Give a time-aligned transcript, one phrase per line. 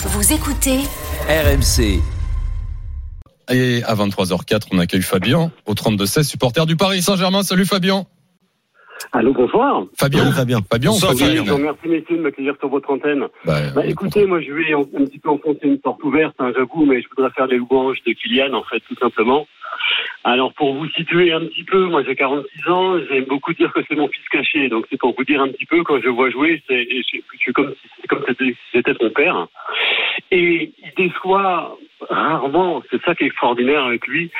[0.00, 0.78] Vous écoutez
[1.28, 2.00] RMC.
[3.50, 7.42] Et à 23h04, on accueille Fabien au 32-16, supporter du Paris Saint-Germain.
[7.42, 8.04] Salut Fabien.
[9.12, 9.82] Allô, bonsoir.
[9.98, 10.58] Fabien, Salut, Fabien.
[10.70, 13.24] Fabien Oui, Fabien je vous remercie messieurs de m'accueillir sur votre antenne.
[13.44, 16.86] Bah, Bah, écoutez, moi je vais un petit peu enfoncer une porte ouverte, hein, j'avoue,
[16.86, 19.46] mais je voudrais faire les louanges de Kylian, en fait, tout simplement.
[20.24, 23.80] Alors pour vous situer un petit peu, moi j'ai 46 ans, j'aime beaucoup dire que
[23.88, 26.30] c'est mon fils caché, donc c'est pour vous dire un petit peu, quand je vois
[26.30, 27.74] jouer, c'est, je, suis comme
[28.38, 29.46] si c'était son père.
[30.30, 31.78] Et il déçoit
[32.10, 34.30] rarement, c'est ça qui est extraordinaire avec lui.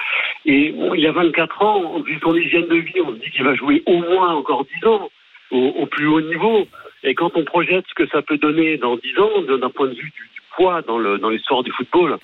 [0.45, 3.55] Et il a 24 ans, vu son hygiène de vie, on se dit qu'il va
[3.55, 5.09] jouer au moins encore 10 ans
[5.51, 6.67] au, au plus haut niveau.
[7.03, 9.95] Et quand on projette ce que ça peut donner dans 10 ans, d'un point de
[9.95, 12.19] vue du poids dans le- dans l'histoire du football,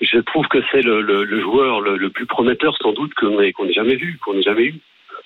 [0.00, 3.40] je trouve que c'est le, le- le joueur le, le plus prometteur sans doute qu'on
[3.40, 4.74] ait, qu'on ait jamais vu, qu'on ait jamais eu.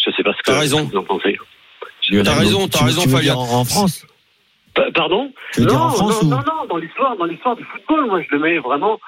[0.04, 0.84] Je sais pas ce que T'as raison.
[0.84, 1.38] vous en pensez.
[2.24, 3.34] T'as raison, t'as raison, Fabien.
[3.34, 4.06] en, en France
[4.74, 5.32] Pa- Pardon?
[5.58, 8.38] Non, France non, ou non, non, dans l'histoire, dans l'histoire du football, moi je le
[8.38, 8.98] mets vraiment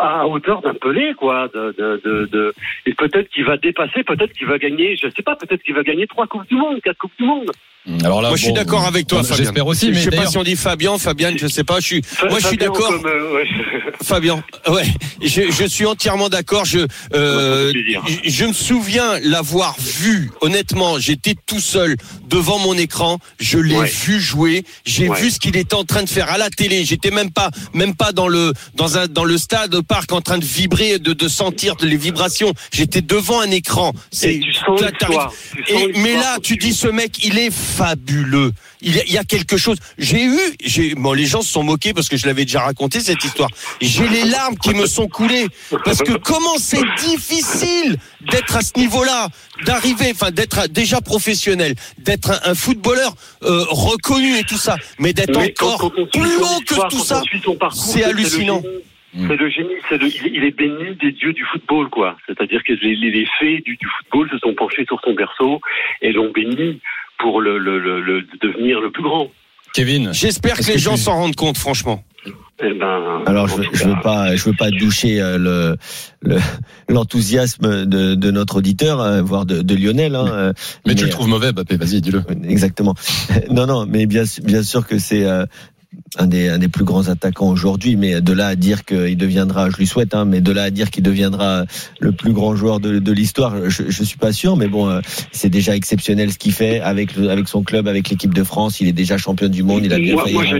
[0.00, 1.48] à hauteur d'un Pelé, quoi.
[1.54, 2.54] De, de, de, de-
[2.86, 5.82] Et peut-être qu'il va dépasser, peut-être qu'il va gagner, je sais pas, peut-être qu'il va
[5.82, 7.50] gagner trois coupes du monde, quatre coupes du monde.
[8.04, 9.36] Alors là, Moi, je suis bon, d'accord avec toi, Fabien.
[9.44, 11.80] J'espère aussi, mais je sais pas si on dit Fabien, Fabienne, je sais pas.
[11.80, 12.92] Je suis, Fa- moi, je suis d'accord.
[13.04, 13.44] euh, ouais.
[14.04, 14.84] Fabien, ouais,
[15.20, 16.64] je, je suis entièrement d'accord.
[16.64, 17.72] Je, euh,
[18.06, 20.30] je, je me souviens l'avoir vu.
[20.42, 21.96] Honnêtement, j'étais tout seul
[22.28, 23.18] devant mon écran.
[23.40, 23.88] Je l'ai Ouais.
[24.06, 24.62] vu jouer.
[24.84, 25.20] J'ai Ouais.
[25.20, 26.84] vu ce qu'il était en train de faire à la télé.
[26.84, 30.20] J'étais même pas, même pas dans le dans un dans le stade au parc en
[30.20, 32.52] train de vibrer, de, de sentir les vibrations.
[32.72, 33.92] J'étais devant un écran.
[34.34, 34.78] L'histoire
[35.96, 38.52] mais là, tu dis ce mec, il est fabuleux.
[38.84, 39.78] Il y a, il y a quelque chose.
[39.98, 42.98] J'ai eu, j'ai, bon, les gens se sont moqués parce que je l'avais déjà raconté
[43.00, 43.48] cette histoire.
[43.80, 45.46] J'ai les larmes qui me sont coulées
[45.84, 47.96] parce que comment c'est difficile
[48.30, 49.28] d'être à ce niveau-là,
[49.66, 55.12] d'arriver, enfin d'être déjà professionnel, d'être un, un footballeur euh, reconnu et tout ça, mais
[55.12, 57.22] d'être quand- encore quand plus haut que tout ça.
[57.72, 58.62] c'est hallucinant.
[59.14, 59.28] Mm.
[59.28, 62.16] C'est le génie, c'est le- il est béni des dieux du football, quoi.
[62.26, 65.60] C'est-à-dire que les, les, fées du, du football se sont penchés sur son berceau
[66.00, 66.80] et l'ont béni
[67.18, 69.30] pour le, le, le, le- devenir le plus grand.
[69.74, 72.02] Kevin, J'espère que les que gens tu- s'en rendent compte, franchement.
[72.64, 75.76] Eh ben, Alors je, veux- je veux pas, je veux pas doucher euh, le
[76.22, 76.38] le-
[76.88, 80.14] l'enthousiasme de, de notre auditeur, euh, voire de, de Lionel.
[80.14, 80.52] Hein, euh,
[80.86, 82.22] mais tu le trouves mauvais, Bappé, vas-y, dis-le.
[82.48, 82.94] Exactement.
[83.50, 85.44] Non, non, mais bien, bien sûr que c'est euh,
[86.18, 89.70] un des, un des plus grands attaquants aujourd'hui, mais de là à dire qu'il deviendra,
[89.70, 91.64] je lui souhaite, hein, mais de là à dire qu'il deviendra
[92.00, 95.00] le plus grand joueur de, de l'histoire, je, je suis pas sûr, mais bon, euh,
[95.32, 98.80] c'est déjà exceptionnel ce qu'il fait avec le- avec son club, avec l'équipe de France.
[98.80, 99.84] Il est déjà champion du monde.
[99.84, 100.56] Il a bien moi, je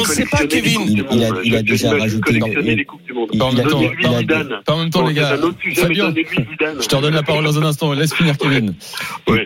[0.00, 0.80] on sait pas, Kevin.
[0.86, 2.84] Il- il a- il a Je- déjà rajouté- il-
[3.32, 5.36] il- en même temps, les gars.
[5.74, 6.14] Fabien,
[6.80, 7.92] je te redonne la parole dans un instant.
[7.92, 8.74] Laisse finir, Kevin.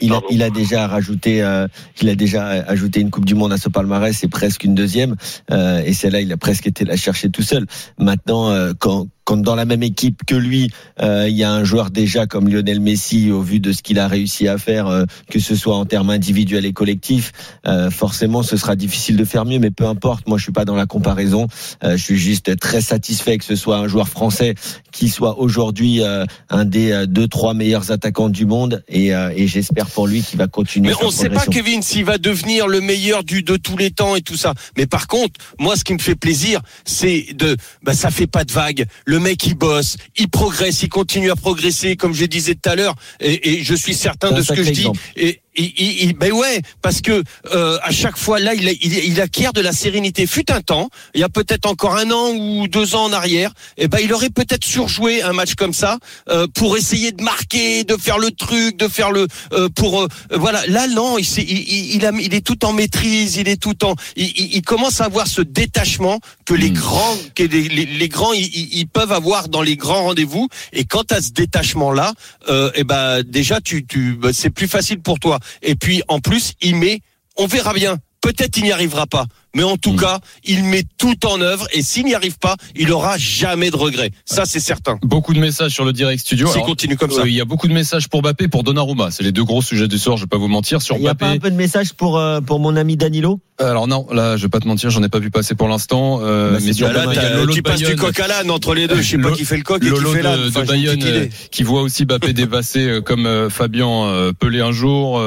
[0.00, 0.26] Il, a, pardon.
[0.30, 1.66] il a déjà rajouté, euh,
[2.00, 5.16] il a déjà ajouté une Coupe du Monde à ce palmarès, c'est presque une deuxième,
[5.50, 7.66] et celle-là, il a presque été la chercher tout seul.
[7.98, 10.70] Maintenant, euh, quand quand dans la même équipe que lui,
[11.02, 13.98] euh, il y a un joueur déjà comme Lionel Messi, au vu de ce qu'il
[13.98, 17.32] a réussi à faire, euh, que ce soit en termes individuels et collectifs,
[17.66, 19.58] euh, forcément, ce sera difficile de faire mieux.
[19.58, 21.46] Mais peu importe, moi, je suis pas dans la comparaison.
[21.84, 24.54] Euh, je suis juste très satisfait que ce soit un joueur français
[24.92, 29.46] qui soit aujourd'hui euh, un des deux, trois meilleurs attaquants du monde, et, euh, et
[29.46, 30.88] j'espère pour lui qu'il va continuer.
[30.88, 31.44] Mais on sait pas.
[31.44, 34.54] Kevin, s'il va devenir le meilleur du de tous les temps et tout ça.
[34.78, 38.44] Mais par contre, moi, ce qui me fait plaisir, c'est de, bah, ça fait pas
[38.44, 38.86] de vague.
[39.04, 42.76] Le mec, il bosse, il progresse, il continue à progresser, comme je disais tout à
[42.76, 42.94] l'heure.
[43.20, 44.88] Et, et je suis certain de ce que je dis.
[45.16, 47.22] Et, il, il, il- ben ouais, parce que
[47.54, 50.26] euh, à chaque fois là, il, il, il acquiert de la sérénité.
[50.26, 53.52] Fut un temps, il y a peut-être encore un an ou deux ans en arrière,
[53.76, 55.98] et ben il aurait peut-être surjoué un match comme ça
[56.30, 60.08] euh, pour essayer de marquer, de faire le truc, de faire le euh, pour euh,
[60.32, 60.66] voilà.
[60.66, 63.84] Là non, il, il, il, il a- il est tout en maîtrise, il est tout
[63.84, 66.74] en, il, commence à avoir ce détachement que les Hmm.
[66.74, 70.48] grands, que les, les- les grands, ils, peuvent avoir dans les grands rendez-vous.
[70.72, 72.12] Et quand à ce détachement là,
[72.48, 75.38] euh, et ben déjà tu, tu, bah, c'est plus facile pour toi.
[75.62, 77.00] Et puis en plus, il met,
[77.36, 77.98] on verra bien.
[78.20, 80.00] Peut-être il n'y arrivera pas, mais en tout Mm.
[80.00, 83.76] cas, il met tout en œuvre et s'il n'y arrive pas, il aura jamais de
[83.76, 84.10] regrets.
[84.24, 84.98] Ça, c'est certain.
[85.02, 86.48] Beaucoup de messages sur le direct studio.
[86.66, 87.20] Continue comme ça.
[87.20, 89.12] euh, il y a beaucoup de messages pour Bappé, pour Donnarumma.
[89.12, 90.16] C'est les deux gros sujets du soir.
[90.16, 91.40] Je vais pas vous mentir sur Il n'y a pas un Bappé.
[91.40, 93.38] peu de message pour, euh, pour mon ami Danilo?
[93.60, 96.20] Alors non, là, je vais pas te mentir, j'en ai pas vu passer pour l'instant.
[96.22, 98.86] Euh, Bah, mais sur Là, Bappé, Lolo de passes du coq à l'âne entre les
[98.86, 99.02] deux.
[99.02, 100.42] Je sais pas qui fait le coq et qui fait l'âne.
[100.42, 104.32] de, Enfin, de Bayonne euh, qui voit aussi Bappé dévasser euh, comme euh, Fabien euh,
[104.38, 105.20] Pelé un jour.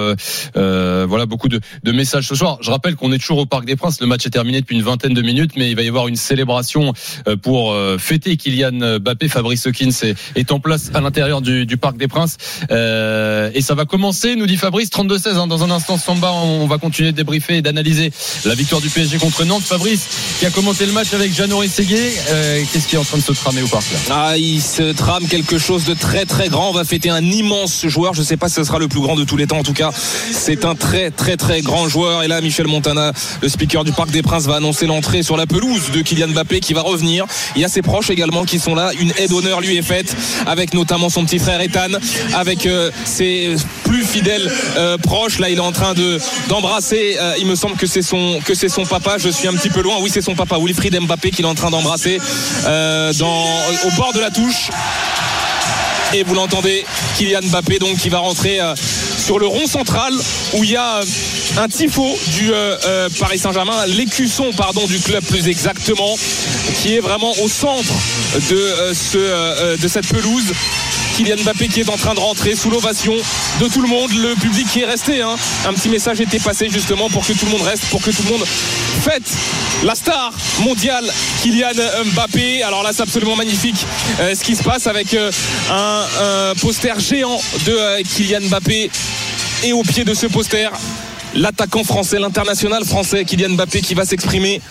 [0.55, 2.57] voilà beaucoup de, de messages ce soir.
[2.61, 3.99] Je rappelle qu'on est toujours au Parc des Princes.
[3.99, 6.15] Le match est terminé depuis une vingtaine de minutes, mais il va y avoir une
[6.15, 6.93] célébration
[7.41, 9.27] pour fêter Kylian Mbappé.
[9.27, 12.37] Fabrice Hawkins est, est en place à l'intérieur du, du Parc des Princes.
[12.71, 15.35] Euh, et ça va commencer, nous dit Fabrice, 32-16.
[15.35, 15.47] hein.
[15.47, 18.11] Dans un instant, Samba, on va continuer de débriefer et d'analyser
[18.45, 19.63] la victoire du PSG contre Nantes.
[19.65, 20.07] Fabrice,
[20.39, 23.23] qui a commenté le match avec Jeannot Rességuier, euh, qu'est-ce qui est en train de
[23.23, 23.99] se tramer au parc là?
[24.09, 26.69] Ah, il se trame quelque chose de très très grand.
[26.69, 28.13] On va fêter un immense joueur.
[28.13, 29.59] Je sais pas si ce sera le plus grand de tous les temps.
[29.59, 29.91] En tout cas,
[30.31, 32.23] c'est un très très très grand joueur.
[32.23, 35.45] Et là, Michel Montana, le speaker du Parc des Princes, va annoncer l'entrée sur la
[35.45, 37.25] pelouse de Kylian Mbappé qui va revenir.
[37.55, 38.91] Il y a ses proches également qui sont là.
[38.99, 40.15] Une aide d'honneur lui est faite
[40.45, 41.97] avec notamment son petit frère Ethan,
[42.33, 45.39] avec euh, ses plus fidèles euh, proches.
[45.39, 46.19] Là, il est en train de
[46.49, 47.17] d'embrasser.
[47.19, 48.01] euh, il me semble que c'est
[48.43, 49.17] que c'est son papa.
[49.17, 49.97] Je suis un petit peu loin.
[50.01, 52.19] Oui, c'est son papa, Wilfried Mbappé, qu'il est en train d'embrasser
[52.65, 53.45] euh, dans
[53.85, 54.69] au bord de la touche.
[56.13, 56.85] Et vous l'entendez,
[57.17, 58.75] Kylian Mbappé donc qui va rentrer euh,
[59.17, 60.13] sur le rond central
[60.53, 61.03] où il y a euh,
[61.57, 62.05] un tifo
[62.37, 66.17] du euh, euh, Paris Saint-Germain, l'écusson pardon du club plus exactement,
[66.81, 67.93] qui est vraiment au centre
[68.49, 70.51] de euh, ce euh, de cette pelouse.
[71.15, 73.13] Kylian Mbappé qui est en train de rentrer sous l'ovation
[73.59, 75.21] de tout le monde, le public qui est resté.
[75.21, 75.35] hein.
[75.67, 78.23] Un petit message était passé justement pour que tout le monde reste, pour que tout
[78.23, 79.23] le monde fête
[79.83, 81.05] la star mondiale
[81.41, 81.71] Kylian
[82.13, 82.63] Mbappé.
[82.63, 83.85] Alors là, c'est absolument magnifique
[84.19, 85.31] euh, ce qui se passe avec euh,
[85.71, 88.89] un, poster géant de euh, Kylian Mbappé.
[89.63, 90.69] Et au pied de ce poster,
[91.35, 94.61] l'attaquant français, l'international français Kylian Mbappé qui va s'exprimer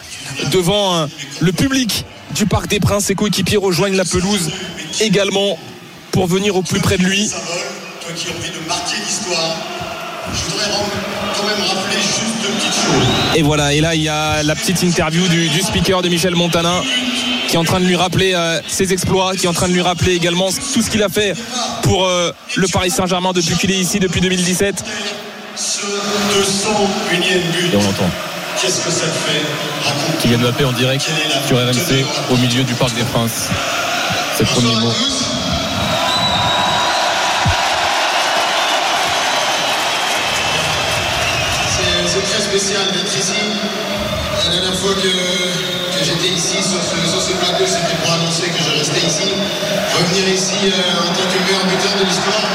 [0.52, 1.06] devant
[1.40, 2.04] le public
[2.34, 3.04] du Parc des Princes.
[3.06, 4.50] Ses coéquipiers rejoignent la pelouse
[5.00, 5.58] également
[6.12, 7.28] pour venir au plus près de lui.
[7.28, 9.56] Toi qui as envie de marquer l'histoire,
[10.32, 10.66] je voudrais
[11.36, 13.36] quand même rappeler juste deux petites choses.
[13.36, 16.34] Et voilà, et là il y a la petite interview du, du speaker de Michel
[16.34, 16.82] Montana
[17.48, 19.72] qui est en train de lui rappeler euh, ses exploits, qui est en train de
[19.72, 21.34] lui rappeler également tout ce qu'il a fait
[21.82, 24.84] pour euh, le Paris Saint-Germain depuis qu'il est ici, depuis 2017.
[25.56, 28.08] Ce 201e but, Et on l'entend.
[28.62, 29.42] qu'est-ce que ça te fait?
[30.22, 31.04] Kylian Mbappé en direct
[31.48, 33.48] sur RMC au milieu du Parc des Princes.
[34.36, 34.92] C'est le premier mot.
[42.40, 43.36] Spécial d'être ici.
[44.44, 48.62] La dernière fois que, j'étais ici sur ce, sur ce plateau, c'était pour annoncer que
[48.62, 49.34] je restais ici.
[49.94, 52.48] Revenir ici euh, en tant que meilleur buteur de l'histoire,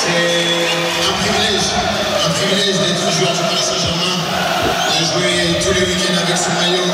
[0.00, 0.66] c'est
[1.08, 1.68] un privilège.
[2.24, 4.16] Un privilège d'être joueur du Paris Saint-Germain,
[4.88, 6.88] de jouer tous les week-ends avec ce maillot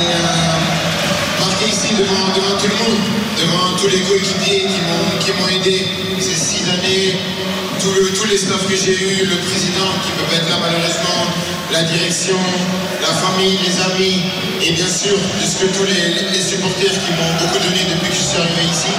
[0.00, 0.18] Et euh,
[1.40, 2.26] marquer ici devant,
[2.58, 2.98] tout le monde,
[3.38, 4.66] devant tous les coéquipiers
[5.20, 5.86] qui m'ont, aidé
[6.18, 7.20] ces six années,
[7.78, 11.30] tous les staffs que j'ai eu, le président qui peut pas être là malheureusement,
[11.70, 12.38] la direction,
[13.00, 14.22] la famille, les amis,
[14.62, 18.22] et bien sûr, puisque tous les, les supporters qui m'ont beaucoup donné depuis que je
[18.22, 18.92] suis arrivé ici.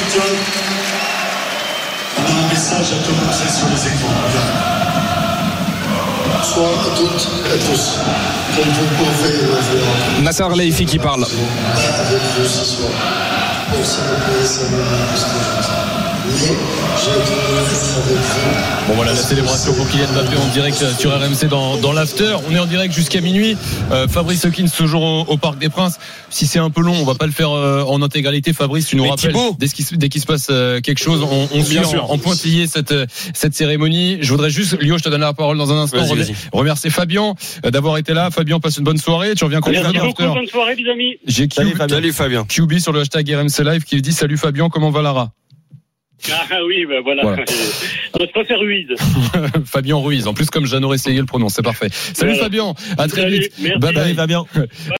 [0.00, 0.83] Tu
[2.78, 4.08] message à commencer sur les écrans.
[6.36, 7.98] Bonsoir à toutes et à tous.
[8.56, 11.24] Comme vous pouvez le voir Nasser Leifi qui parle.
[11.24, 12.90] avec vous ce soir.
[13.70, 16.03] Bon, s'il vous plaît,
[18.88, 22.34] Bon voilà la célébration pour Kylian Mbappé en direct euh, sur RMC dans, dans l'after.
[22.48, 23.58] On est en direct jusqu'à minuit.
[23.92, 25.98] Euh, Fabrice Hawkins toujours au, au Parc des Princes.
[26.30, 28.54] Si c'est un peu long, on va pas le faire euh, en intégralité.
[28.54, 29.54] Fabrice, tu nous Mais rappelles Thibaut.
[29.58, 31.90] dès qu'il se, dès qu'il se passe euh, quelque chose, on, on suit Bien en,
[31.90, 32.10] sûr.
[32.10, 33.04] en pointillé cette euh,
[33.34, 34.16] cette cérémonie.
[34.22, 35.98] Je voudrais juste, Lio, je te donne la parole dans un instant.
[36.52, 37.34] Remercier Fabien
[37.66, 38.30] euh, d'avoir été là.
[38.30, 39.34] Fabien, passe une bonne soirée.
[39.34, 40.38] Tu reviens quand tu Merci veux, beaucoup, l'after.
[40.40, 41.16] bonne soirée les amis.
[41.26, 41.96] J'ai Salut, Fabien.
[41.96, 42.44] Salut Fabien.
[42.48, 45.32] QB sur le hashtag RMC Live qui dit salut Fabien, comment va Lara?
[46.30, 47.22] Ah oui, ben voilà.
[47.22, 47.44] Voilà.
[48.20, 48.86] Je préfère Ruiz.
[49.66, 50.26] Fabien Ruiz.
[50.26, 51.88] En plus, comme Jeannot essayé le prononce, c'est parfait.
[51.90, 52.44] Salut Voilà.
[52.44, 53.52] Fabien, à très Salut, vite.
[53.58, 53.78] merci.
[53.78, 54.02] Bye bye.
[54.04, 54.44] Allez, va bien.